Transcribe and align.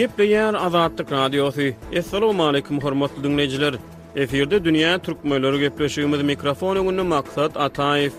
Gepleyen 0.00 0.54
Azadlık 0.54 1.12
Radyosu. 1.12 1.60
Assalamu 1.98 2.44
alaykum 2.46 2.80
hormatly 2.80 3.22
dinleyijiler. 3.24 3.74
Eferde 4.22 4.56
dünýä 4.66 4.92
türkmenleri 5.06 5.56
gepleşýän 5.64 6.12
bir 6.14 6.22
mikrofon 6.30 6.76
ugunyň 6.76 7.06
maksady 7.12 7.58
Ataev. 7.58 8.12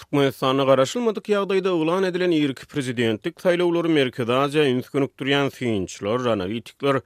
Türkmen 0.00 0.30
sanyny 0.40 0.64
garaşylmadyk 0.70 1.28
ýagdaýda 1.36 1.68
ulan 1.82 2.04
edilen 2.10 2.30
ýerki 2.40 2.66
prezidentlik 2.74 3.38
saýlawlary 3.46 3.88
merkezde 4.00 4.32
aýdyň, 4.40 4.82
ýetkinlik 4.82 5.14
durýan 5.22 5.54
fiýinçler, 5.60 6.26
analitikler, 6.34 7.02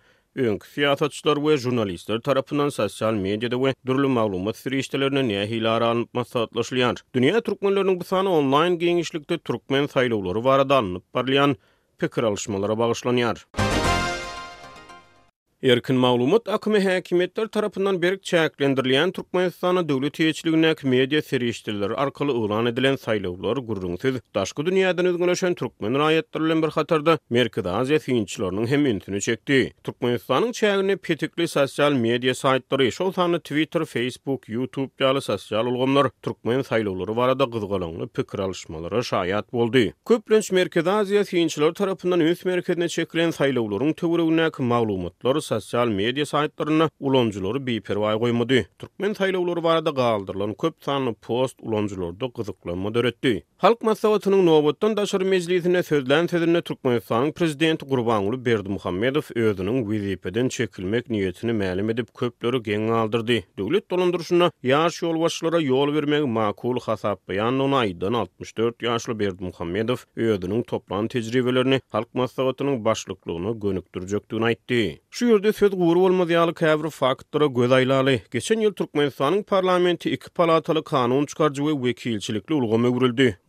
öňkü 0.49 0.67
fiýatçylar 0.75 1.41
we 1.45 1.57
jurnalistler 1.61 2.21
tarapyndan 2.21 2.69
sosial 2.75 3.13
mediada 3.15 3.57
we 3.57 3.75
durly 3.87 4.07
maglumat 4.09 4.57
sirişdelerine 4.57 5.21
nähili 5.29 5.69
aralanyp 5.69 6.15
maslahatlaşylýar. 6.15 7.01
Dünýä 7.15 7.41
türkmenleriniň 7.41 8.01
bu 8.01 8.05
sany 8.05 8.29
online 8.29 8.77
giňişlikde 8.85 9.39
türkmen 9.39 9.85
saýlawlary 9.85 10.45
barada 10.45 10.77
alınıp 10.77 11.15
barlayan 11.15 11.57
pikir 11.99 12.23
alyşmalara 12.23 12.73
bagyşlanýar. 12.73 13.37
Erkin 15.63 15.97
maglumat 15.97 16.49
akymy 16.49 16.81
häkimetler 16.81 17.47
tarapyndan 17.47 18.03
berik 18.03 18.23
çäklendirilýän 18.25 19.11
Türkmenistana 19.13 19.83
döwlet 19.89 20.21
ýetirilýän 20.21 20.87
media 20.89 21.21
serişdirler 21.23 21.91
arkaly 22.05 22.31
ulan 22.33 22.67
edilen 22.71 22.95
saýlawlar 23.03 23.61
gurrunsyz 23.67 24.17
daşky 24.35 24.63
dünýäden 24.71 25.07
özgünleşen 25.11 25.55
türkmen 25.55 25.93
raýatlary 26.03 26.45
bilen 26.47 26.63
bir 26.63 26.69
hatarda 26.77 27.19
Merkezi 27.31 27.69
Aziýa 27.69 27.99
finçlarynyň 28.07 28.67
hem 28.73 28.87
ýüntüni 28.87 29.21
çekdi. 29.21 29.73
Türkmenistanyň 29.85 30.53
çäklini 30.63 30.97
petikli 30.97 31.49
sosial 31.49 31.93
media 31.93 32.33
saýtlary, 32.35 32.91
şol 32.93 33.13
Twitter, 33.51 33.85
Facebook, 33.85 34.49
YouTube 34.49 34.93
ýaly 35.05 35.21
sosial 35.21 35.67
ulgamlar 35.67 36.07
türkmen 36.23 36.61
saýlawlary 36.71 37.17
barada 37.17 37.45
gyzgalanly 37.45 38.07
pikir 38.07 38.39
alyşmalara 38.39 38.99
şaýat 39.13 39.53
boldy. 39.53 39.87
Köplenç 40.09 40.53
Merkezi 40.53 40.89
Aziýa 40.89 41.25
finçlary 41.25 41.73
tarapından 41.73 42.21
ýüz 42.21 42.49
merkezine 42.49 42.89
çekilen 42.89 43.31
saýlawlaryň 43.43 43.93
töwereginäki 43.95 44.63
maglumatlar 44.63 45.50
sosial 45.51 45.89
media 46.01 46.27
saytlaryna 46.33 46.87
ulanjylary 47.09 47.63
biperwai 47.69 48.13
goýmady. 48.23 48.61
Türkmen 48.83 49.17
taýlawlary 49.21 49.63
barada 49.67 49.93
galdyrlan 50.03 50.55
köp 50.65 50.77
sanly 50.89 51.15
post 51.29 51.57
ulanjylary 51.73 52.15
da 52.25 52.29
gyzyklanma 52.41 52.95
döretdi. 52.99 53.35
Halk 53.61 53.83
Masawatynyň 53.83 54.45
Nowatdan 54.47 54.97
daşary 54.97 55.25
mejlisine 55.25 55.83
sözlän 55.83 56.27
sözüne 56.27 56.63
Türkmenistan 56.63 57.33
prezidenti 57.33 57.87
Gurbanuly 57.87 58.45
Berdimuhammedow 58.45 59.35
öýüniň 59.41 59.83
wizipeden 59.89 60.49
çekilmek 60.49 61.11
niýetini 61.11 61.53
mälim 61.53 61.91
edip 61.91 62.15
köplüri 62.15 62.57
geň 62.63 62.91
aldyrdy. 62.91 63.41
Döwlet 63.59 63.91
dolandyryşyna 63.91 64.49
ýaş 64.65 64.97
ýol 65.05 65.21
başçylara 65.21 65.61
ýol 65.61 65.93
bermegi 65.97 66.25
makul 66.27 66.81
hasap 66.87 67.29
beýan 67.29 67.57
edilen 67.57 67.73
aýdan 67.83 68.15
64 68.17 68.81
ýaşly 68.83 69.19
Berdimuhammedow 69.19 70.07
öýüniň 70.17 70.63
toplan 70.65 71.09
tejribelerini 71.09 71.81
Halk 71.89 72.15
Masawatynyň 72.15 72.85
başlyklygyna 72.85 73.51
gönükdirjekdigini 73.65 74.45
aýtdy. 74.55 74.81
Şu 75.11 75.25
ýerde 75.29 75.53
söz 75.53 75.71
gowy 75.77 75.95
bolmaz 76.01 76.31
ýaly 76.31 76.55
käbir 76.55 76.91
faktora 76.91 77.47
göz 77.47 77.71
aýlaly. 77.73 78.17
Geçen 78.31 78.61
yıl 78.61 78.73
Türkmenistanyň 78.73 79.43
parlamenti 79.43 80.11
iki 80.17 80.31
palatalı 80.31 80.85
kanun 80.85 81.27
çykarjy 81.27 81.63
we 81.63 81.73
wekilçilikli 81.75 82.55
ulgamy 82.55 82.89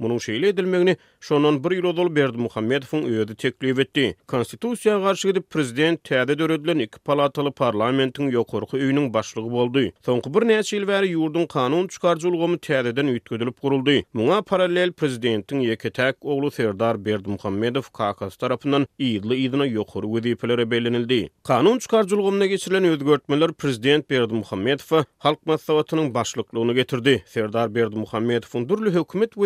Munu 0.02 0.14
şeýle 0.26 0.48
edilmegini 0.54 0.96
şonun 1.26 1.62
bir 1.64 1.76
ýol 1.82 1.92
dol 1.98 2.08
berdi 2.16 2.38
Muhammedowyň 2.42 3.04
öýüde 3.10 3.36
teklip 3.44 3.80
etdi. 3.84 4.06
Konstitusiýa 4.28 4.96
garşy 5.04 5.28
gidip 5.30 5.50
prezident 5.50 6.02
täze 6.10 6.38
döredilen 6.40 6.80
iki 6.80 7.00
palatalı 7.08 7.50
parlamentiň 7.62 8.32
ýokurky 8.34 8.80
öýüniň 8.82 9.12
başlygy 9.14 9.52
boldy. 9.58 9.84
Soňky 10.08 10.34
bir 10.38 10.42
näçe 10.52 10.78
ýyl 10.80 10.88
bäri 10.90 11.12
ýurdun 11.14 11.46
kanun 11.54 11.88
çykarjylygymy 11.94 12.58
täzeden 12.68 13.12
ýetgedilip 13.14 13.62
guruldy. 13.62 13.98
Muňa 14.18 14.40
parallel 14.52 14.92
prezidentiň 15.04 15.62
iki 15.76 15.92
täk 16.00 16.16
oglu 16.22 16.52
Serdar 16.52 16.98
Berdi 17.06 17.30
Muhammedow 17.36 17.86
KKS 18.00 18.36
tarapyndan 18.42 18.88
ýyly 19.00 19.38
ýyna 19.46 19.70
ýokur 19.76 20.10
wezipelere 20.16 20.66
belenildi. 20.72 21.22
Kanun 21.44 21.80
çykarjylygymyna 21.80 22.46
geçirilen 22.46 22.84
özgörtmeler 22.96 23.54
prezident 23.54 24.10
Berdi 24.10 24.34
Muhammedow 24.34 25.06
halk 25.18 25.46
maslahatynyň 25.46 26.14
başlyklygyny 26.14 26.74
getirdi. 26.82 27.16
Serdar 27.26 27.76
Berdi 27.76 27.96
Muhammedow 27.96 28.90
hökümet 29.00 29.38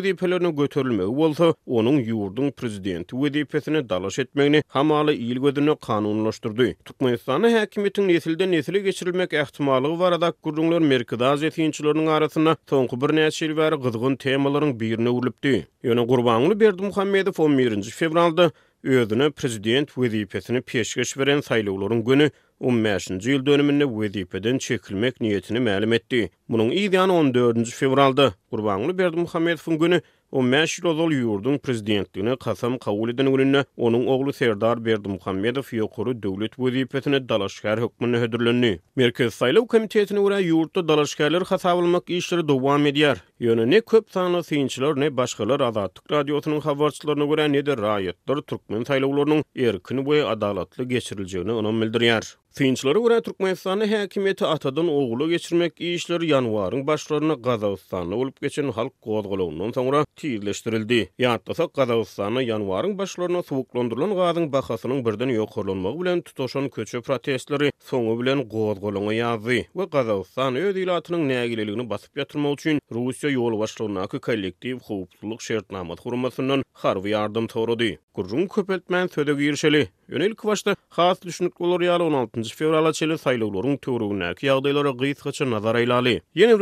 ýerine 0.45 0.55
göterilmegi 0.59 1.13
bolsa, 1.17 1.47
onuň 1.65 1.97
ýurdun 2.05 2.51
prezidenti 2.51 3.15
wezipetini 3.15 3.81
dalaş 3.89 4.19
etmegini 4.19 4.63
hamaly 4.67 5.11
ýyl 5.13 5.39
gözüne 5.41 5.75
kanunlaşdyrdy. 5.81 6.73
Türkmenistan 6.85 7.41
häkimetiniň 7.43 8.07
nesilden 8.07 8.51
nesile 8.51 8.79
geçirilmek 8.79 9.33
ähtimallygy 9.33 9.99
barada 9.99 10.33
gurulmalar 10.43 10.81
merkezi 10.81 11.23
azetinçiläriniň 11.25 12.09
arasynda 12.09 12.55
soňky 12.69 13.01
bir 13.01 13.09
näçe 13.15 13.45
ýyl 13.45 13.55
bäri 13.57 13.75
gyzgyn 13.87 14.15
temalaryň 14.17 14.79
birine 14.79 15.09
urulypdy. 15.09 15.65
Ýöne 15.83 16.07
Gurbanly 16.07 16.59
Berdi 16.59 16.81
Muhammedow 16.83 17.43
11-nji 17.43 17.91
fevralda 17.91 18.51
özüne 18.83 19.29
prezident 19.31 19.89
wezipetini 19.89 20.61
peşkeş 20.61 21.17
beren 21.17 21.39
saýlawlaryň 21.39 22.05
günü 22.05 22.29
15-nji 22.61 23.31
ýyl 23.33 23.43
dönümini 23.45 23.83
wezipeden 23.89 24.57
çekilmek 24.63 25.17
niýetini 25.21 25.59
ma'lum 25.65 25.93
etdi. 25.97 26.21
Munyň 26.47 26.69
ýa-da 26.83 27.01
14-nji 27.21 27.71
fevralda 27.75 28.29
Gurbanly 28.51 28.93
Berdimuhammedowyň 28.97 29.79
güni 29.81 29.99
15 30.31 30.77
ýyl 30.79 30.87
ozal 30.93 31.11
ýurdun 31.15 31.57
prezidentligine 31.59 32.35
qasam 32.39 32.77
kabul 32.79 33.11
eden 33.11 33.27
gününe 33.33 33.65
onuň 33.77 34.07
ogly 34.07 34.33
Serdar 34.33 34.79
Berdimuhammedow 34.85 35.67
ýokury 35.77 36.13
döwlet 36.23 36.55
wezipetine 36.57 37.19
dalaşgär 37.29 37.81
hökmüne 37.83 38.23
hödürlendi. 38.23 38.71
Merkez 38.95 39.33
saýlaw 39.41 39.67
komitetine 39.67 40.19
görä 40.23 40.39
ýurtda 40.45 40.85
dalaşgärler 40.87 41.41
hasaplamak 41.51 42.09
işleri 42.09 42.47
dowam 42.47 42.85
edýär. 42.87 43.17
Ýöne 43.41 43.67
ne 43.75 43.79
köp 43.81 44.09
sanly 44.11 44.43
synçylar 44.43 44.95
ne 44.99 45.11
başgalar 45.17 45.59
adatlyk 45.59 46.07
radiosynyň 46.11 46.61
habarçylaryna 46.71 47.25
görä 47.33 47.51
ne-de 47.51 47.73
raýatlar 47.83 48.41
türkmen 48.47 48.81
saýlawlarynyň 48.93 49.43
erkin 49.55 49.97
we 50.07 50.23
adalatly 50.25 50.87
geçiriljegini 50.87 51.51
onuň 51.51 52.31
Finçlara 52.57 52.99
göre 52.99 53.21
Türkmenistan'ın 53.21 53.87
hakimiyeti 53.87 54.45
atadan 54.45 54.87
oğlu 54.87 55.29
geçirmek 55.29 55.81
işler 55.81 56.21
yanvarın 56.21 56.87
başlarına 56.87 57.41
Kazakistan'a 57.41 58.15
olup 58.15 58.41
geçen 58.41 58.69
halk 58.71 59.01
kovadgılığından 59.01 59.71
sonra 59.71 60.05
tiyirleştirildi. 60.15 61.09
Yanıtlasak 61.19 61.73
Kazakistan'a 61.73 62.41
yanvarın 62.41 62.97
başlarına 62.97 63.43
soğuklandırılan 63.43 64.15
gazın 64.15 64.51
bakasının 64.53 65.05
birden 65.05 65.29
yok 65.29 65.57
olunmağı 65.57 65.99
bilen 66.01 66.21
tutuşan 66.21 66.69
köçü 66.69 67.01
protestleri 67.01 67.71
sonu 67.79 68.21
bilen 68.21 68.49
kovadgılığına 68.49 69.13
yazdı. 69.13 69.53
Ve 69.75 69.89
Kazakistan'a 69.91 70.57
öz 70.57 70.77
ilatının 70.77 71.29
neagileliğini 71.29 71.89
basıp 71.89 72.17
yatırma 72.17 72.49
için 72.49 72.79
Rusya 72.91 73.29
yolu 73.29 73.59
başlarına 73.59 74.07
kollektiv 74.07 74.77
kovukluluk 74.79 75.41
şerit 75.41 75.71
namad 75.71 75.97
kurumasından 75.97 76.63
harvi 76.73 77.09
yardım 77.09 77.47
tavrıdı. 77.47 77.85
Kurrun 78.13 78.47
köpeltmen 78.47 79.07
sözü 79.07 79.37
giyirşeli. 79.37 79.87
yönelik 80.09 80.37
kvaşta 80.37 80.75
xas 80.91 81.21
düşünük 81.21 81.61
olur 81.61 81.75
16 81.99 82.41
fevrala 82.43 82.93
çeli 82.93 83.17
saylıqların 83.17 83.77
törüğüne 83.77 84.33
ki 84.35 84.45
yağdaylara 84.45 84.91
qiyyit 84.97 85.17
xaça 85.19 85.51
nazar 85.51 85.75
eylali. 85.75 86.21
Yeni 86.35 86.55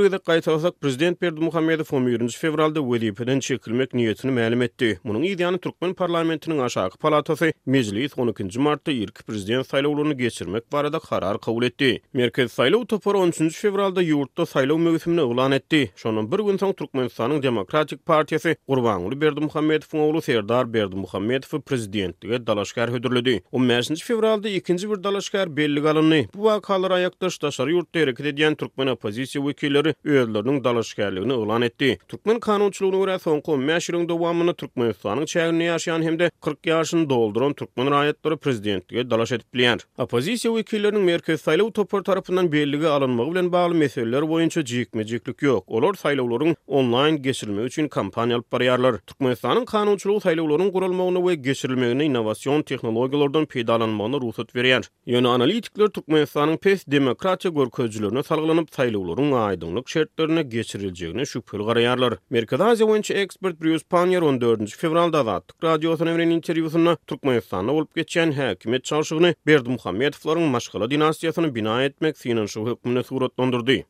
Prezident 0.81 1.21
Berdi 1.21 1.39
Muhammedov 1.41 1.95
11 1.97 2.27
fevralda 2.29 2.81
VDP'den 2.83 3.39
çekilmek 3.39 3.93
niyetini 3.93 4.31
məlim 4.39 4.63
etdi. 4.63 4.99
Munun 5.03 5.23
idiyanı 5.23 5.57
Türkmen 5.57 5.93
parlamentinin 5.93 6.59
aşağı 6.59 6.89
palatası 6.89 7.53
Mezliyiz 7.65 8.11
12 8.17 8.59
martta 8.59 8.91
ilk 8.91 9.27
Prezident 9.27 9.73
olurunu 9.73 10.17
geçirmek 10.17 10.71
barada 10.71 10.99
karar 10.99 11.39
qaul 11.39 11.63
etdi. 11.63 12.01
Merkez 12.13 12.51
saylo 12.51 12.85
topar 12.85 13.13
13 13.13 13.61
fevralda 13.61 14.01
yurtta 14.01 14.45
saylıq 14.45 14.77
mövzimini 14.77 15.33
ilan 15.33 15.51
etdi. 15.51 15.91
Şonun 15.95 16.31
bir 16.31 16.39
gün 16.39 16.57
son 16.57 16.73
Türkmenistan'ın 16.73 17.43
Demokratik 17.43 18.05
Partiyası 18.05 18.55
Urvanlı 18.67 19.21
Berdi 19.21 19.39
Muhammedov'un 19.39 19.99
oğlu 20.03 20.21
Serdar 20.21 20.73
Berdi 20.73 20.95
Muhammedov'u 20.95 21.61
Prezidentliğe 21.61 22.47
dalaşkar 22.47 22.91
hüdürlüdü. 22.93 23.32
ýetirildi. 23.37 23.43
15 23.53 24.01
fevralda 24.01 24.49
2-nji 24.49 24.89
bir 24.91 25.03
dalaşkar 25.03 25.57
belli 25.57 25.79
galyny. 25.79 26.25
Bu 26.35 26.41
wakalar 26.43 26.91
ayakdaş 26.91 27.41
daşary 27.41 27.71
ýurtda 27.71 27.99
hereket 28.01 28.25
edýän 28.25 28.55
türkmen 28.55 28.87
opozisiýa 28.87 29.41
wekilleri 29.45 29.93
öýlerini 30.05 30.63
dalaşgarlygyny 30.63 31.33
ulan 31.33 31.61
etdi. 31.61 31.97
Türkmen 32.07 32.39
kanunçylygyny 32.39 33.05
we 33.05 33.19
soňky 33.29 33.57
meşhurlygyny 33.57 34.09
dowamyny 34.09 34.53
türkmen 34.53 34.91
ýurtlarynyň 34.91 35.25
çägini 35.35 35.67
ýaşaýan 35.69 36.03
hem 36.03 36.19
de 36.19 36.31
40 36.41 36.65
ýaşyny 36.67 37.09
dolduran 37.09 37.53
türkmen 37.53 37.87
raýatlary 37.87 38.37
prezidentlige 38.37 39.09
dalaş 39.09 39.31
edip 39.31 39.45
Opozisiya 39.53 39.97
Opozisiýa 39.97 40.51
wekilleriniň 40.57 41.03
merkez 41.05 41.41
saýlaw 41.47 41.73
töpür 41.73 42.01
tarapyndan 42.01 42.51
belligi 42.51 42.87
alynmagy 42.87 43.31
bilen 43.31 43.51
bagly 43.51 43.77
meseleler 43.77 44.21
boýunça 44.21 44.65
jigmejiklik 44.65 45.41
ýok. 45.43 45.63
Olar 45.67 45.93
saýlawlaryň 45.93 46.55
onlaýn 46.67 47.17
geçirilmegi 47.21 47.65
üçin 47.65 47.87
kampaniýa 47.87 48.33
alyp 48.35 48.51
barýarlar. 48.53 48.99
Türkmenistanyň 49.07 49.65
kanunçylygy 49.65 50.19
saýlawlaryň 50.27 50.71
gurulmagyny 50.71 51.17
we 51.27 51.35
geçirilmegini 51.35 52.03
innowasiýon 52.09 52.63
tehnologiýa 52.63 53.22
olardan 53.23 53.45
peýdalanmagyna 53.51 54.17
ruhsat 54.23 54.49
berýär. 54.55 54.83
Ýöne 55.11 55.27
analitikler 55.35 55.87
Türkmenistanyň 55.95 56.57
pes 56.63 56.83
demokratiýa 56.91 57.51
görkezçiligine 57.59 58.23
salgylanyp 58.29 58.69
saýlawlaryň 58.75 59.29
aýdyňlyk 59.47 59.87
şertlerine 59.89 60.43
geçirileceğine 60.55 61.25
şüphel 61.25 61.61
garaýarlar. 61.69 62.13
Merkez 62.29 62.59
Aziýa 62.61 62.87
bolýan 62.91 63.13
ekspert 63.23 63.61
Bruce 63.61 63.85
Panyer 63.89 64.21
14-nji 64.21 64.75
fevralda 64.83 65.23
zatdyk 65.23 65.63
radiosyna 65.63 66.11
beren 66.17 66.31
interwýusyna 66.39 66.97
Türkmenistanyň 67.07 67.67
bolup 67.73 67.95
geçen 67.95 68.31
häkimet 68.31 68.81
çalşygyny 68.83 69.33
Berdi 69.47 69.69
Muhammedowlaryň 69.69 70.49
maşgala 70.49 70.85
dinastiýasyny 70.85 71.55
bina 71.55 71.83
etmek 71.83 72.15
synyň 72.17 72.47
şu 72.47 72.65
hökmüne 72.67 73.03
suratlandyrdy. 73.03 73.85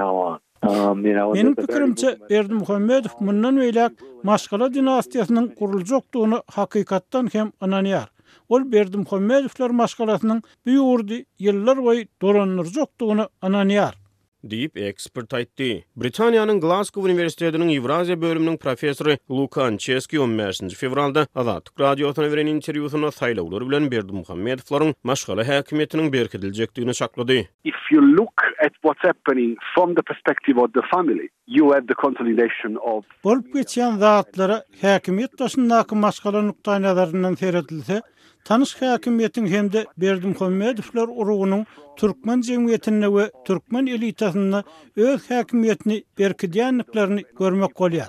I 0.00 0.49
Benim 1.34 1.54
pikirimçe 1.54 2.18
Erdi 2.30 2.54
Muhammedov 2.54 3.08
mundan 3.20 3.56
öýlek 3.56 3.92
Maşgala 4.22 4.66
dinastiýasynyň 4.74 5.46
gurulýjakdygyny 5.56 6.40
hakykatdan 6.54 7.28
hem 7.32 7.52
ananýar. 7.64 8.06
Ol 8.48 8.64
Berdi 8.72 8.98
Muhammedovlar 8.98 9.70
Maşgalasynyň 9.80 10.42
buýurdy 10.66 11.22
ýyllar 11.40 11.80
boy 11.84 12.04
dolanýarjakdygyny 12.20 13.24
ananýar. 13.42 13.94
Deep 14.44 14.76
ekspert 14.76 15.32
aýtdy. 15.36 15.84
Britaniýanyň 16.00 16.60
Glasgow 16.62 17.04
Universitetiniň 17.08 17.72
Eurasia 17.76 18.20
bölüminiň 18.22 18.56
professory 18.60 19.18
Lukan 19.30 19.76
Cheski 19.76 20.16
15-nji 20.16 20.76
fevralda 20.76 21.26
Azad 21.34 21.68
Radio 21.80 22.08
otuna 22.12 22.28
beren 22.32 22.48
interwýusyna 22.54 23.12
saýlawlar 23.16 23.64
bilen 23.68 23.90
Berdi 23.92 24.12
Muhammedovlaryň 24.22 24.94
Maşgala 25.04 25.44
häkimetiniň 25.44 26.12
berkidiljekdigini 26.12 26.94
çaklady. 26.94 27.46
If 27.64 27.74
you 27.92 28.00
look 28.02 28.44
at 28.66 28.72
what's 28.86 29.02
happening 29.08 29.50
from 29.74 29.94
the 29.94 30.02
perspective 30.10 30.58
of 30.64 30.68
the 30.76 30.82
family 30.94 31.26
you 31.56 31.66
have 31.74 31.84
the 31.86 31.94
consolidation 32.02 32.76
of 32.92 33.04
Bolp 33.24 33.52
geçen 33.54 33.96
zatlara 33.98 34.64
hakimiyet 34.82 35.38
dosundaki 35.38 35.94
maskalar 35.94 36.42
nuktay 36.46 36.82
nazarından 36.82 37.34
seyredilse 37.34 38.02
tanış 38.44 38.82
hakimiyetin 38.82 39.46
hem 39.46 39.72
de 39.72 39.86
Berdim 39.98 40.34
Hommedovlar 40.34 41.08
urugunun 41.08 41.66
Türkmen 41.96 42.40
cemiyetine 42.40 43.14
ve 43.14 43.30
Türkmen 43.46 43.86
elitasına 43.86 44.62
öz 44.96 45.30
hakimiyetini 45.30 46.02
berkidiyanlıklarını 46.18 47.20
görmek 47.38 47.74
kolyar. 47.74 48.08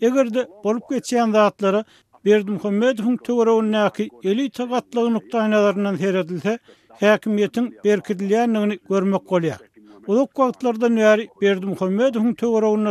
Eger 0.00 0.34
de 0.34 0.46
bolup 0.64 0.82
geçen 0.90 1.30
zatlara 1.32 1.84
Berdim 2.24 2.58
Hommedovun 2.58 3.16
tuğruğundaki 3.16 4.08
elita 4.24 4.68
katlığı 4.68 5.14
nuktay 5.14 5.50
nazarından 5.50 5.96
seyredilse 5.96 6.58
hakimiyetin 7.00 7.78
berkidiyanlığını 7.84 8.74
görmek 8.88 9.26
kolyar. 9.26 9.58
Uluk 10.08 10.38
vaqtlarda 10.38 10.88
nöri 10.92 11.26
berdim 11.42 11.68
Muhammed 11.68 12.14
hun 12.14 12.34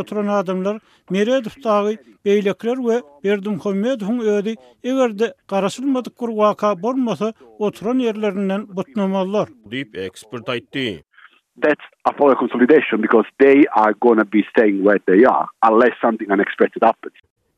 turan 0.04 0.26
adamlar 0.26 0.78
Meredov 1.10 1.62
tağı 1.62 1.96
beylekler 2.24 2.76
we 2.76 3.02
berdim 3.24 3.52
Muhammed 3.52 4.00
hun 4.00 4.18
ödi 4.20 4.54
ewerde 4.84 5.34
qarasylmadyk 5.48 6.18
gur 6.18 6.28
waqa 6.28 6.82
bolmasa 6.82 7.32
oturan 7.58 7.98
yerlerinden 7.98 8.66
butnamallar 8.76 9.48
dip 9.70 9.96
ekspert 9.96 10.42
aýtdy 10.48 11.02
That's 11.62 11.84
because 12.14 13.28
they 13.38 13.64
are 13.76 13.92
going 14.02 14.18
to 14.18 14.32
be 14.32 14.42
staying 14.52 14.82
where 14.84 14.98
they 15.06 15.26
are 15.26 15.46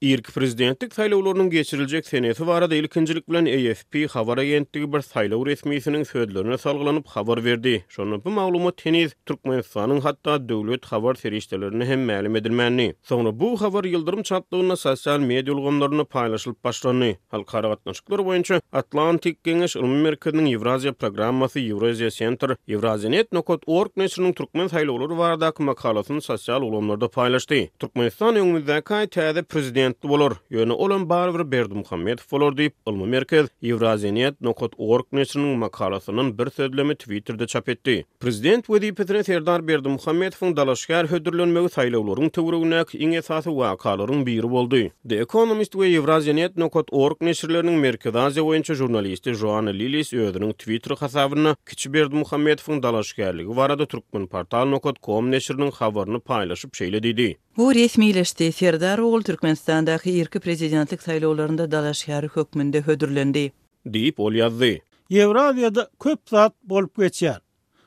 Irk 0.02 0.24
prezidentlik 0.34 0.94
saylawlarynyň 0.94 1.50
geçiriljek 1.50 2.06
seneti 2.06 2.46
barada 2.46 2.74
ilkinçilik 2.74 3.28
bilen 3.30 3.46
AFP 3.46 3.98
habar 4.14 4.38
agentligi 4.42 4.88
bir 4.92 5.02
saylaw 5.10 5.50
resmiýetiniň 5.52 6.02
söýdlerine 6.08 6.58
salgylanyp 6.62 7.06
habar 7.12 7.42
berdi. 7.44 7.74
Şonuň 7.96 8.24
bu 8.24 8.30
maglumat 8.30 8.76
teniz 8.76 9.14
Türkmenistanyň 9.26 10.00
hatda 10.00 10.48
döwlet 10.48 10.84
habar 10.92 11.14
serişdelerini 11.14 11.84
hem 11.90 12.00
ma'lum 12.08 12.36
edilmeni. 12.40 12.88
Soňra 13.10 13.32
bu 13.40 13.50
habar 13.60 13.84
ýyldyrym 13.92 14.22
çatlygyna 14.32 14.76
sosial 14.76 15.20
media 15.30 15.54
ulgamlaryna 15.54 16.02
paýlaşylyp 16.16 16.58
başlandy. 16.64 17.12
Halkara 17.28 17.68
gatnaşyklar 17.68 18.18
boýunça 18.18 18.60
Atlantik 18.72 19.44
Kengeş 19.44 19.76
Ulumy 19.76 20.02
Merkeziniň 20.08 20.50
Eurasia 20.56 20.92
programmasy 20.92 21.58
Eurasia 21.70 22.10
Center 22.10 22.56
Eurasianet.org 22.68 23.90
näçiriniň 23.96 24.34
türkmen 24.42 24.66
saylawlary 24.74 25.18
barada 25.18 25.52
makalasyny 25.58 26.20
sosial 26.20 26.62
ulgamlarda 26.62 27.06
paýlaşdy. 27.06 27.62
Türkmenistan 27.78 28.34
ýöňümizdäki 28.34 29.06
täze 29.18 29.42
prezident 29.42 29.91
talentli 29.92 30.08
bolor. 30.12 30.32
Ýöne 30.50 30.72
olan 30.72 31.04
Barwyr 31.08 31.44
Berdi 31.52 31.74
Muhammedow 31.74 32.24
bolar 32.32 32.54
diýip 32.54 32.74
Merkez 33.06 33.48
Eurasianet.org 33.62 35.06
näsiniň 35.12 35.56
makalasynyň 35.58 36.30
bir 36.38 36.50
sözlemi 36.50 36.94
Twitterde 36.94 37.46
çap 37.46 37.68
etdi. 37.68 38.04
Prezident 38.20 38.66
we 38.66 38.78
diýipetre 38.82 39.24
Serdar 39.24 39.66
Berdi 39.68 39.88
Muhammedowyň 39.88 40.56
dalaşgar 40.56 41.06
hödürlenmegi 41.10 41.68
saýlawlaryň 41.74 42.30
töwregünek 42.36 42.94
iň 42.94 43.16
esasy 43.20 43.50
wakalaryň 43.50 44.26
biri 44.26 44.50
boldy. 44.50 44.90
The 45.08 45.16
Economist 45.26 45.72
we 45.74 45.90
Eurasianet.org 45.96 47.20
näsirleriniň 47.22 47.78
Merkez 47.80 48.14
Aziýa 48.14 48.74
jurnalisti 48.82 49.32
Joan 49.34 49.66
Lilis 49.66 50.12
öýdüniň 50.12 50.54
Twitter 50.56 50.96
hasabyna 50.96 51.56
kiçi 51.66 51.92
Berdi 51.92 52.14
Muhammedowyň 52.14 52.82
dalaşgarlygy 52.82 53.56
barada 53.56 53.86
Türkmen 53.86 54.26
portal.com 54.26 55.30
näsirleriniň 55.32 55.72
habaryny 55.80 56.18
paýlaşyp 56.20 56.72
şeýle 56.80 57.00
diýdi. 57.02 57.34
Bu 57.56 57.74
resmiyleşti. 57.74 58.52
Serdar 58.52 58.98
Oğul 58.98 59.22
Türkmenistan'daki 59.22 60.10
irki 60.10 60.40
prezidentlik 60.40 61.02
saylıolarında 61.02 61.70
dalaş 61.70 62.08
yarı 62.08 62.28
hükmünde 62.36 62.80
hödürlendi. 62.82 63.52
Deyip 63.86 64.20
ol 64.20 64.32
yazdı. 64.32 64.78
Evraziyada 65.10 65.90
köp 66.00 66.20
zat 66.28 66.54
bolp 66.62 66.96
geçer. 66.96 67.40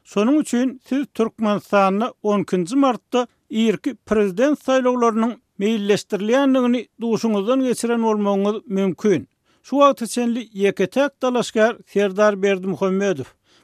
Sonun 0.04 0.40
üçün 0.40 0.82
siz 0.90 1.06
Türkmenistan'ı 1.14 2.14
10. 2.24 2.46
Mart'ta 2.74 3.28
irki 3.50 3.96
prezident 3.96 4.64
saylovlarının 4.64 5.42
meyilleştirilenliğini 5.58 6.88
duşunuzdan 7.02 7.64
geçiren 7.64 8.00
olmağınız 8.00 8.62
mümkün. 8.68 9.30
Şu 9.64 9.78
vakti 9.78 10.08
senli 10.08 10.50
yeketek 10.54 11.22
dalaşkar 11.22 11.78
Serdar 11.88 12.42
Berdi 12.42 12.68
Muhammedov. 12.68 13.24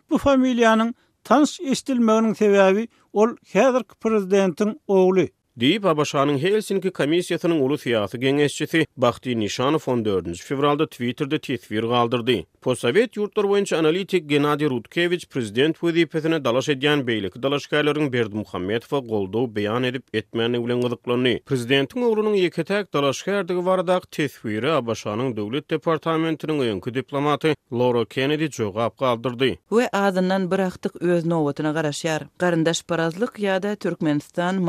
Bu 0.09 0.17
familiyanın 0.17 0.95
tanış 1.23 1.59
istilmeğinin 1.59 2.33
sebebi 2.33 2.87
ol 3.13 3.27
Hedrk 3.53 4.01
prezidentin 4.01 4.81
oğlu. 4.87 5.27
Diýip 5.59 5.83
Abaşanyň 5.83 6.37
Helsinki 6.39 6.87
komissiýasynyň 6.95 7.57
ulu 7.59 7.75
syýasy 7.75 8.15
geňeşçisi 8.23 8.85
Bahtiýar 8.97 9.35
Nişanow 9.39 9.83
14 9.91 10.39
fevralda 10.41 10.85
Twitterde 10.87 11.39
tithvir 11.43 11.83
galdyrdy. 11.83 12.37
Posovet 12.63 13.17
ýurtlar 13.17 13.45
boýunça 13.51 13.75
analitik 13.75 14.29
Gennady 14.31 14.69
Rutkevich 14.71 15.27
prezident 15.27 15.75
wezipetine 15.83 16.39
dalaş 16.45 16.69
edýän 16.71 17.03
beýlik 17.03 17.35
dalaşkaýlaryň 17.43 18.11
Berdi 18.13 18.35
Muhammedow 18.39 19.01
goldaw 19.09 19.49
beýan 19.57 19.83
edip 19.89 20.03
etmäni 20.15 20.61
bilen 20.63 20.79
gyzyklandy. 20.87 21.33
Prezidentiň 21.43 21.99
ogrunyň 22.07 22.39
ýeketäk 22.47 22.87
dalaşkaýdygy 22.93 23.65
barada 23.65 23.99
tetwiri 24.11 24.71
Abaşanyň 24.79 25.35
döwlet 25.35 25.67
departamentiniň 25.75 26.63
öňkü 26.79 26.93
diplomaty 27.01 27.53
Laura 27.71 28.05
Kennedy 28.05 28.47
jogap 28.51 28.95
galdyrdy. 29.03 29.57
We 29.69 29.89
adynan 29.91 30.47
bir 30.51 30.59
öz 31.01 31.25
nowatyna 31.25 31.69
garaşýar. 31.75 32.27
Garandaş 32.39 32.83
parazlyk 32.87 33.35
yada 33.39 33.75
Türkmenistan 33.75 34.63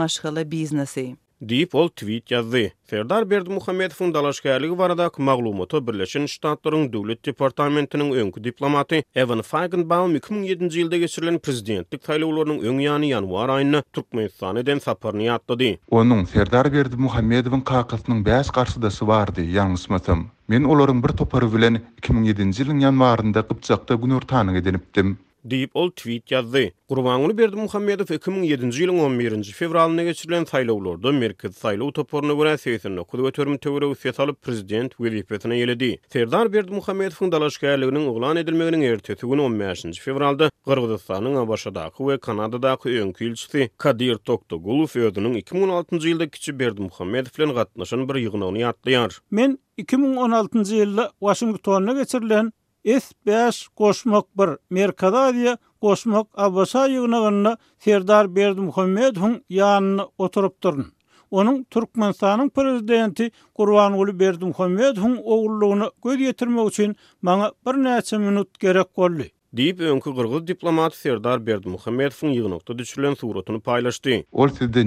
biz 0.50 0.71
biznesi. 0.72 1.16
Deyip 1.40 1.74
ol 1.74 1.88
tweet 1.88 2.30
yazdı. 2.30 2.70
Ferdar 2.86 3.30
Berdi 3.30 3.50
Muhammedov'un 3.50 4.14
dalaşkayarlıgı 4.14 4.78
varada 4.78 5.10
maglumatı 5.18 5.86
Birleşin 5.86 6.26
Ştatların 6.26 6.92
Devlet 6.92 7.26
Departamentinin 7.26 8.12
önkü 8.12 8.44
diplomati 8.44 9.04
Evan 9.14 9.42
Feigenbaum 9.42 10.16
2007-ci 10.16 10.80
ilde 10.80 10.98
geçirilen 10.98 11.38
prezidentlik 11.38 12.02
taylavlarının 12.02 12.58
ön 12.64 12.78
yanı 12.78 13.04
yanvar 13.06 13.48
ayını 13.48 13.82
Türkmenistan 13.92 14.56
eden 14.56 14.78
saparını 14.78 15.22
yattıdı. 15.22 15.64
Onun 15.90 16.24
Ferdar 16.24 16.72
Berdi 16.72 16.96
Muhammedov'un 16.96 17.60
kakasının 17.60 18.24
bəs 18.24 18.52
qarsıdası 18.52 19.06
vardı, 19.06 19.42
yalnızmatım. 19.42 20.26
Men 20.48 20.64
olorun 20.64 21.02
bir 21.02 21.08
toparı 21.08 21.54
vilen 21.54 21.80
2007-ci 22.02 22.62
ilin 22.62 22.78
yanvarında 22.78 23.42
qıpçakta 23.42 23.94
gün 23.94 24.10
ortanı 24.10 24.56
edinipdim. 24.58 25.18
Deep 25.50 25.70
ol 25.74 25.90
tweet 25.90 26.30
yazdı. 26.30 26.62
Gurbanguly 26.88 27.38
Berdi 27.38 27.56
Muhammedow 27.56 28.14
2007-nji 28.16 28.82
ýylyň 28.82 28.98
11-nji 29.06 29.54
fevralyna 29.58 30.04
geçirilen 30.06 30.44
saýlawlarda 30.50 31.12
merkezi 31.18 31.56
saýlaw 31.62 31.92
toporuna 31.96 32.32
görä 32.40 32.52
seýsinin 32.64 32.96
okuwa 33.02 33.30
törmü 33.38 33.58
töwere 33.58 33.86
usyat 33.94 34.20
alyp 34.24 34.38
prezident 34.42 34.90
we 34.98 35.10
wekilatyna 35.16 35.54
ýeledi. 35.62 35.90
Serdar 36.12 36.52
Berdi 36.52 36.70
Muhammedowyň 36.76 37.32
dalaşgärliginiň 37.32 38.06
oglan 38.12 38.36
edilmeginiň 38.44 38.82
ertesi 38.92 39.26
günü 39.26 39.42
15-nji 39.48 40.00
fevralda 40.00 40.50
Gürgistanyň 40.70 41.40
Abaşadaky 41.42 41.98
we 42.06 42.18
Kanadadaky 42.18 43.02
öňkü 43.02 43.30
ýylçysy 43.32 43.66
Kadir 43.78 44.22
Toktogulow 44.30 44.94
ýadynyň 45.02 45.42
2016-njy 45.42 46.06
ýylda 46.14 46.30
kiçi 46.30 46.58
Berdi 46.58 46.82
Muhammedow 46.86 47.34
bilen 47.42 47.54
gatnaşan 47.58 48.08
bir 48.08 48.22
ýygnany 48.22 48.62
ýatlaýar. 48.62 49.18
Men 49.30 49.58
2016-njy 49.78 50.82
ýylda 50.84 51.10
Washingtona 51.18 51.92
geçirilen 52.02 52.52
S5 52.84 53.66
goşmak 53.76 54.38
bir 54.38 54.50
Merkadadiya 54.70 55.58
goşmak 55.80 56.26
Abbasa 56.34 56.86
yığınağına 56.86 57.56
Serdar 57.78 58.36
Berdim 58.36 58.70
Hümmet 58.70 59.16
hün 59.16 59.44
yanını 59.48 60.08
oturup 60.18 60.62
durun. 60.62 60.86
Onun 61.30 61.62
Türkmenistan'ın 61.64 62.48
prezidenti 62.48 63.30
Kurvan 63.54 63.92
Uli 63.92 64.20
Berdim 64.20 64.52
Hümmet 64.52 64.96
hün 64.96 65.16
oğulluğunu 65.16 65.92
göz 66.04 66.20
yetirmek 66.20 66.68
için 66.68 66.96
bana 67.22 67.52
bir 67.66 67.70
neçe 67.72 68.18
minut 68.18 68.58
gerek 68.58 68.94
kolli. 68.94 69.30
Deyip 69.52 69.80
önkü 69.80 70.14
Kırgız 70.14 70.46
diplomat 70.46 70.94
Serdar 70.94 71.46
Berdim 71.46 71.72
Hümmet 71.86 72.22
hün 72.22 72.28
yığınakta 72.28 72.78
düşürülen 72.78 73.14
suratını 73.14 73.60
paylaştı. 73.60 74.10
Ol 74.32 74.48
sizde 74.48 74.82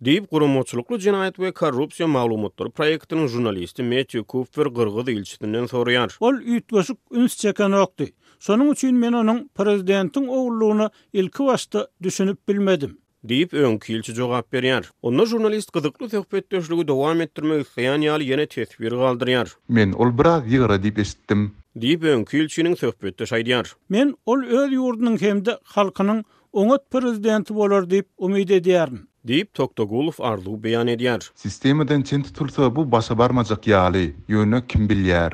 Deyip 0.00 0.30
gurumotçuluklu 0.30 0.98
cinayet 0.98 1.38
ve 1.40 1.52
korrupsiya 1.52 2.06
malumotları 2.08 2.70
proyektinin 2.70 3.26
jurnalisti 3.28 3.82
Metiu 3.82 4.24
Kufir 4.24 4.62
Gırgız 4.66 5.08
ilçitinden 5.08 5.66
soruyar. 5.66 6.16
Ol 6.20 6.34
ütbosuk 6.34 6.98
üns 7.12 7.36
çeken 7.36 7.70
oktu. 7.72 8.04
Sonun 8.38 8.72
üçün 8.72 8.94
men 8.96 9.12
onun 9.12 9.48
prezidentin 9.54 10.26
oğulluğunu 10.26 10.90
ilki 11.12 11.42
vasta 11.42 11.88
düşünüp 12.02 12.48
bilmedim. 12.48 12.98
Deyip 13.24 13.54
önki 13.54 13.92
ilçi 13.94 14.14
cevap 14.14 14.54
veriyar. 14.54 14.90
Onlar 15.02 15.26
jurnalist 15.26 15.72
gıdıklı 15.72 16.08
tehpet 16.08 16.52
döşlüge 16.52 16.88
devam 16.88 17.20
ettirme 17.20 17.60
ıslayan 17.60 18.00
yali 18.00 18.24
yene 18.24 18.46
tesbiri 18.46 18.90
kaldırıyar. 18.90 19.48
Men 19.68 19.92
ol 19.92 20.18
bra 20.18 20.40
ziyara 20.40 20.82
deyip 20.82 20.98
esittim. 20.98 21.52
Deyip 21.76 22.02
önki 22.04 22.38
ilçinin 22.38 22.76
döşaydiyar. 23.18 23.76
Men 23.88 24.14
ol 24.26 24.42
öz 24.42 24.72
yurdunun 24.72 25.20
hemde 25.20 25.58
halkının 25.62 26.24
onat 26.52 26.90
prezident 26.90 27.48
prezident 27.48 29.00
deyip 29.28 29.54
Toktogulov 29.54 30.18
arlu 30.20 30.62
beyan 30.62 30.88
edýär. 30.88 31.30
Sistemadan 31.34 32.02
çen 32.02 32.22
tutulsa 32.22 32.76
bu 32.76 32.84
başa 32.92 33.18
barmajak 33.18 33.66
ýaly, 33.66 34.06
ýöne 34.28 34.60
kim 34.68 34.86
bilýär? 34.92 35.32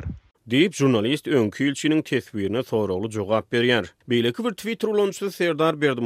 deyip 0.54 0.74
jurnalist 0.78 1.28
ön 1.40 1.48
ýylçynyň 1.58 2.02
tesbirine 2.08 2.62
soraglu 2.70 3.10
jogap 3.18 3.46
berýär. 3.54 3.86
Beýleki 4.08 4.44
bir 4.44 4.50
Twitter 4.62 4.88
ulanyşy 4.88 5.30
Serdar 5.36 5.80
Berdi 5.80 6.00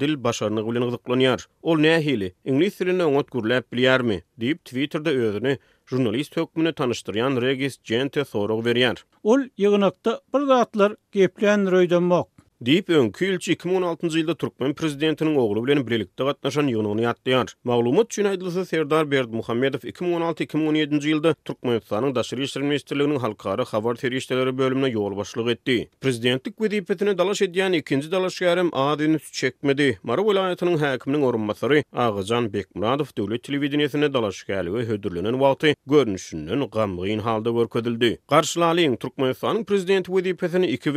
dil 0.00 0.14
başarynyň 0.24 0.70
bilen 0.70 1.36
Ol 1.62 1.78
nähili? 1.78 2.32
Ingliz 2.44 2.80
diline 2.80 3.02
öňet 3.02 3.28
gürläp 3.32 3.66
bilýärmi? 3.72 4.20
deyip 4.40 4.64
Twitterde 4.64 5.10
özüni 5.28 5.58
jurnalist 5.86 6.36
hökmüne 6.36 6.72
tanıştıryan 6.72 7.40
Regis 7.42 7.76
Gente 7.84 8.24
soraw 8.24 8.70
berýär. 8.70 8.96
Ol 9.22 9.38
ýygnakda 9.58 10.18
bir 10.34 10.40
zatlar 10.46 10.96
gepleýän 11.14 11.66
röýdenmek, 11.66 12.26
Deýip 12.58 12.88
öň 12.90 13.12
külçi 13.14 13.54
2016-njy 13.54 14.18
ýylda 14.18 14.34
Türkmen 14.34 14.72
prezidentiniň 14.74 15.36
ogly 15.38 15.60
bilen 15.62 15.84
birlikde 15.86 16.24
gatnaşan 16.26 16.66
ýygnyny 16.72 17.04
ýatdyar. 17.04 17.52
Maglumat 17.64 18.08
üçin 18.10 18.26
aýdylsa, 18.26 18.64
Serdar 18.66 19.06
Berdimuhammedow 19.12 19.84
2016-2017-nji 19.92 21.12
ýylda 21.12 21.34
Türkmenistanyň 21.46 22.16
daşary 22.16 22.42
işler 22.48 22.64
ministrliginiň 22.66 23.20
halkara 23.22 23.64
habar 23.70 23.94
terişleri 24.00 24.56
bölümine 24.58 24.90
ýol 24.90 25.14
başlyk 25.16 25.52
etdi. 25.54 25.76
Prezidentlik 26.02 26.58
wezipetini 26.58 27.14
dalaş 27.18 27.42
edýän 27.46 27.76
ikinji 27.78 28.10
dalaş 28.12 28.40
ýarym 28.42 28.72
adyny 28.74 29.22
çekmedi. 29.32 29.88
Mara 30.02 30.26
welaýatynyň 30.26 30.82
häkiminiň 30.82 31.22
orunmasary 31.30 31.84
Agajan 31.92 32.50
Bekmuradow 32.52 33.14
döwlet 33.16 33.46
telewizioniýasyna 33.46 34.10
dalaş 34.14 34.42
gelýär 34.50 34.72
we 34.74 34.82
hödürlenen 34.90 35.38
wagty 35.38 35.78
görnüşünden 35.86 36.66
gamgyn 36.74 37.22
halda 37.30 37.54
görkezildi. 37.60 38.18
Garşylaly 38.28 38.88
Türkmenistanyň 38.98 39.64
prezidenti 39.64 40.10
wezipetini 40.10 40.66
iki 40.66 40.90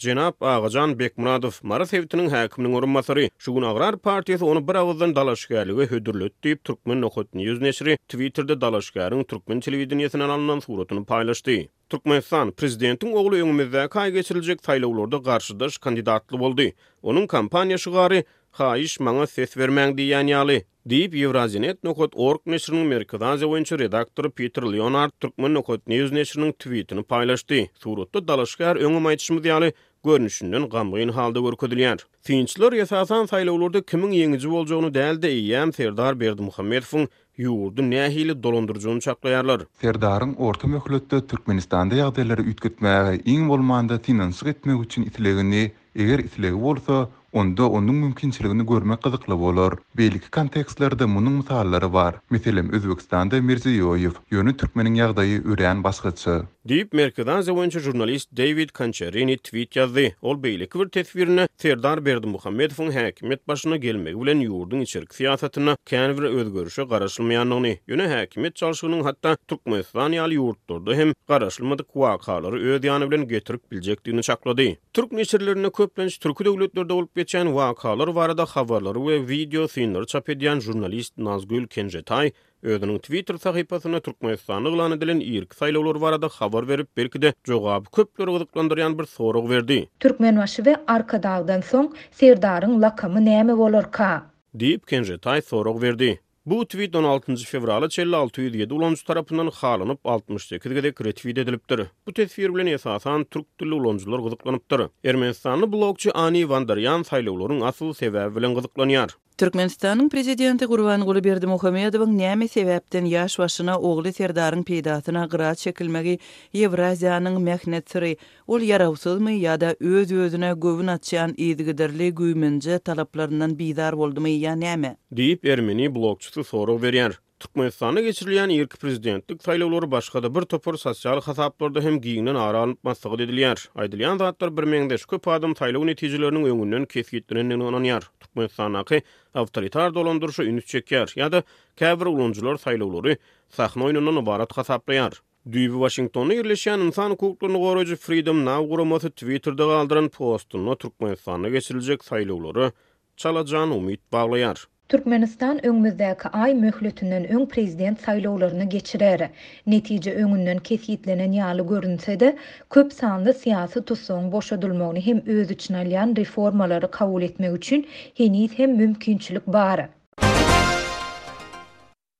Jenap 0.00 0.61
Agajan 0.62 0.98
Bekmuradov 0.98 1.52
Maras 1.62 1.92
Hevitinin 1.92 2.28
hakiminin 2.30 2.74
orunmasari. 2.74 3.30
Şugun 3.38 3.62
Agrar 3.62 3.98
Partiyesi 3.98 4.44
onu 4.44 4.68
bir 4.68 4.74
avuzdan 4.74 5.16
dalaşgari 5.16 5.78
ve 5.78 5.86
hüdürlüt 5.86 6.32
deyip 6.44 6.64
Türkmen 6.64 7.00
nokotini 7.00 7.44
yüzneşiri 7.44 7.98
Twitter'da 8.08 8.60
dalaşgari 8.60 9.24
Türkmen 9.24 9.60
televiziyasinin 9.60 10.22
alanan 10.24 10.58
suratini 10.60 11.04
paylaştı. 11.04 11.50
Turkmenistan 11.90 12.50
prezidentin 12.52 13.12
oğlu 13.12 13.34
öňümizde 13.38 13.88
kai 13.88 14.12
geçiriljek 14.12 14.58
saýlawlarda 14.60 15.24
garşydyş 15.24 15.78
kandidatly 15.78 16.38
boldy. 16.40 16.68
Onuň 17.02 17.26
kampaniýa 17.26 17.78
şygary 17.78 18.22
"Haýyş 18.58 19.00
maňa 19.02 19.26
ses 19.26 19.56
bermeň" 19.56 19.96
diýen 19.98 20.30
ýaly, 20.30 20.62
diýip 20.88 21.14
Evrazinet 21.28 21.84
nokot 21.84 22.12
ork 22.16 22.46
meşrinin 22.46 22.86
merkezi 22.86 23.24
ýa-da 23.50 24.30
Peter 24.30 24.62
Leonard 24.62 25.12
Turkmen 25.20 25.54
nokot 25.54 25.80
newsneşiniň 25.88 26.52
tweetini 26.52 27.00
paýlaşdy. 27.00 27.68
Suratda 27.82 28.28
dalaşgar 28.28 28.76
öňüme 28.76 29.08
aýtmagy 29.12 29.42
diýeli, 29.48 29.72
görünüşünden 30.04 30.68
gamgyn 30.68 31.08
halda 31.12 31.38
görkedilýär. 31.38 31.98
yasasan 32.28 32.72
ýasasan 32.78 33.26
saýlawlarda 33.32 33.80
kimin 33.90 34.10
ýeňiji 34.20 34.48
boljagyny 34.54 34.90
däl 34.96 35.20
diýen 35.24 35.70
Ferdar 35.76 36.18
Berdi 36.22 36.42
Muhammedowyň 36.46 37.04
ýurdu 37.44 37.82
nähili 37.92 38.34
dolandyrjagyny 38.42 39.00
çaklaýarlar. 39.00 39.60
Ferdaryň 39.84 40.34
orta 40.48 40.66
möhletde 40.74 41.20
Türkmenistanda 41.26 41.94
ýagdaýlary 42.00 42.42
ýitgitmäge 42.50 43.22
iň 43.34 43.48
bolmanda 43.52 43.98
tinansyk 44.08 44.48
etmek 44.56 44.82
üçin 44.86 45.02
itlegini, 45.12 45.64
eger 45.96 46.18
itlegi 46.18 46.60
bolsa, 46.62 46.98
onda 47.32 47.68
onun 47.70 47.94
mümkinçiligini 47.94 48.66
görmek 48.66 49.02
kızıklı 49.02 49.34
olar. 49.34 49.74
Belki 49.96 50.30
kontekstlerde 50.30 51.04
munun 51.04 51.32
misalları 51.32 51.92
var. 51.92 52.14
Meselem 52.30 52.72
Özbekistan'da 52.72 53.40
Mirzi 53.40 53.70
Yoyev, 53.70 54.10
yönü 54.30 54.56
Türkmenin 54.56 54.94
yağdayı 54.94 55.38
üreyen 55.38 55.84
baskıcı. 55.84 56.40
Deyip 56.68 56.92
Merkadan 56.92 57.40
zavancı 57.40 57.80
jurnalist 57.80 58.36
David 58.36 58.68
Kancherini 58.70 59.36
tweet 59.36 59.76
yazdı. 59.76 60.08
Ol 60.22 60.42
beliki 60.42 60.78
vir 60.80 60.88
tesvirine 60.88 61.48
Serdar 61.56 62.04
Berdi 62.04 62.26
Muhammedov'un 62.26 62.90
hakimiyet 62.92 63.48
başına 63.48 63.76
gelmek 63.76 64.20
bilen 64.22 64.40
yurdun 64.40 64.80
içerik 64.80 65.14
siyasatına 65.14 65.76
kendi 65.86 66.22
özgörüşe 66.22 66.88
karışılmayanlığını. 66.88 67.72
ýöne 67.88 68.06
häkimet 68.20 68.54
çalışığının 68.56 69.02
hatta 69.02 69.36
Türkmenistan 69.48 70.12
ýaly 70.12 70.34
yurtdurdu 70.34 70.94
hem 70.94 71.12
karışılmadık 71.28 71.86
vakaları 71.96 72.56
öz 72.62 72.82
bilen 72.82 73.28
getirip 73.28 73.70
biljekdigini 73.72 74.22
çaklady. 74.22 74.72
Türk 74.92 75.12
neçerlerine 75.12 75.70
köplenç 75.70 76.18
Türk 76.18 76.40
olup 76.46 76.76
geçen 77.22 77.48
vakalar 77.54 78.08
var 78.08 78.30
xavarlar 78.30 78.50
havarları 78.56 79.00
ve 79.08 79.16
video 79.32 79.62
sinir 79.74 80.04
çap 80.12 80.26
edýän 80.32 80.60
jurnalist 80.64 81.12
Nazgül 81.26 81.64
Kencetay, 81.74 82.26
özüniň 82.72 82.98
Twitter 83.06 83.36
sahypasyna 83.46 84.00
Türkmenistan'ı 84.06 84.68
ilan 84.74 84.92
edilen 84.96 85.20
ilk 85.34 85.54
sayılılar 85.60 85.96
var 86.04 86.14
da 86.22 86.28
havar 86.38 86.68
verip 86.68 86.88
belki 86.96 87.22
de 87.22 87.30
cevabı 87.44 87.90
köpleri 87.96 88.98
bir 88.98 89.04
soru 89.06 89.48
verdi. 89.50 89.88
Türkmen 90.00 90.36
ve 90.66 90.76
arka 90.86 91.22
dağdan 91.22 91.60
son 91.60 91.86
serdarın 92.18 92.82
lakamı 92.82 93.24
neyemi 93.24 93.54
olur 93.66 93.86
ka? 93.96 94.10
Diyip 94.58 94.86
Kencetay 94.86 95.42
soru 95.42 95.82
verdi. 95.82 96.20
Bu 96.46 96.64
tweet 96.66 96.94
16 96.94 97.44
fevraly 97.44 97.84
5607 97.88 98.74
ulancı 98.74 99.04
tarapyndan 99.04 99.46
xalanıp 99.50 100.00
68 100.06 100.74
gedek 100.74 101.04
retweet 101.04 101.38
edilipdir. 101.38 101.86
Bu 102.06 102.12
tesfir 102.12 102.54
bilen 102.54 102.66
esasan 102.66 103.24
türk 103.24 103.44
dilli 103.60 103.74
ulancılar 103.74 104.18
gıdıklanıpdir. 104.18 104.80
Ermenistanlı 105.04 105.72
blogçu 105.72 106.10
Ani 106.14 106.48
Vandaryan 106.48 107.00
saylawlaryň 107.02 107.64
asyl 107.66 107.92
sebäbi 108.02 108.36
bilen 108.36 108.54
gıdıklanýar. 108.54 109.10
Türkmenistanyň 109.42 110.08
prezidenti 110.08 110.66
Gurvan 110.66 111.00
Guliberdi 111.02 111.46
Muhammedovın 111.50 112.14
nämi 112.18 112.46
sebäpden 112.52 113.06
ýaş 113.12 113.32
başyna 113.42 113.74
ogly 113.88 114.12
serdaryň 114.18 114.60
peýdatyna 114.68 115.24
gara 115.32 115.48
çekilmegi 115.62 116.14
Ewraziýanyň 116.54 117.36
mehnetçiri, 117.48 118.12
ol 118.46 118.60
ýarawsyzmy 118.68 119.34
ýa-da 119.40 119.72
öz-özüne 119.94 120.50
gowun 120.66 120.94
açýan 120.96 121.34
ýetgidirli 121.48 122.12
güýmenji 122.20 122.78
talaplaryndan 122.90 123.56
bidar 123.64 123.98
boldymy 124.04 124.30
ýa-näme? 124.38 124.94
diýip 125.22 125.44
Ermeni 125.56 125.88
blogçusu 125.94 126.44
soraw 126.54 126.78
berýär. 126.86 127.18
Türkmenistan'a 127.42 128.00
geçirilen 128.00 128.48
ilk 128.48 128.80
prezidentlik 128.80 129.42
saylawlary 129.42 129.90
da 130.22 130.34
bir 130.34 130.40
topar 130.40 130.74
sosial 130.74 131.20
hasaplarda 131.20 131.80
hem 131.80 131.96
giýinden 132.00 132.34
ara 132.38 132.58
alınmasdygy 132.58 133.22
edilýär. 133.24 133.58
Aýdylýan 133.82 134.18
zatlar 134.18 134.50
1000-deş 134.60 135.06
köp 135.10 135.28
adam 135.28 135.56
saylaw 135.56 135.86
netijelerini 135.90 136.40
öňünden 136.50 136.84
kesgitlenen 136.92 137.64
ýanyar. 137.66 138.02
Türkmenistan'daky 138.20 138.98
awtoritar 139.34 139.90
dolandyryşy 139.94 140.42
ünüt 140.52 140.66
çeker 140.74 141.08
ýa-da 141.18 141.42
käbir 141.76 142.06
ulanjylar 142.14 142.56
saylawlary 142.66 143.16
sahna 143.58 143.90
oýnundan 143.90 144.22
ibaret 144.22 144.54
hasaplaýar. 144.60 145.18
Düýbi 145.54 145.74
Washington'a 145.84 146.38
ýerleşen 146.38 146.86
insan 146.86 147.16
hukuklaryny 147.16 147.58
goraýjy 147.66 147.96
Freedom 148.06 148.44
Now 148.46 148.68
guramasy 148.72 149.08
Twitterde 149.16 149.64
galdyran 149.72 150.08
postuny 150.08 150.76
Türkmenistan'a 150.76 151.48
geçiriljek 151.58 152.04
saylawlary 152.04 152.70
çalajan 153.16 153.70
umyt 153.70 154.00
baglaýar. 154.12 154.58
Türkmenistan 154.92 155.66
öňmüzdäki 155.66 156.28
ay 156.28 156.54
möhletinden 156.54 157.24
öň 157.34 157.46
prezident 157.48 158.00
saýlawlaryny 158.00 158.68
geçirer. 158.68 159.28
Netije 159.66 160.12
öňünden 160.22 160.58
kesgitlenen 160.62 161.32
ýaly 161.32 161.64
görünse 161.68 162.20
de, 162.20 162.36
köp 162.70 162.92
sanly 162.92 163.32
siýasy 163.32 163.80
tusoň 163.84 164.32
boşadylmagyny 164.32 165.00
hem 165.06 165.22
öz 165.26 165.50
üçin 165.50 165.74
alýan 165.74 166.16
reformalary 166.16 166.86
kabul 166.90 167.22
etmek 167.22 167.52
üçin 167.56 167.88
henis 168.14 168.52
hem 168.56 168.72
mümkinçilik 168.76 169.46
bar. 169.46 169.88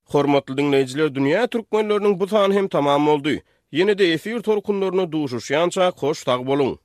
Hormatly 0.05 0.57
dinleyijiler, 0.57 1.07
dünýä 1.07 1.45
türkmenläriniň 1.49 2.21
bu 2.21 2.27
sany 2.27 2.55
hem 2.55 2.69
tamam 2.69 3.07
boldy. 3.07 3.41
Ýene-de 3.73 4.13
efir 4.13 4.41
torkunlaryny 4.41 5.13
duşuşýança 5.13 5.93
hoş 5.97 6.25
tag 6.25 6.41
boluň. 6.47 6.82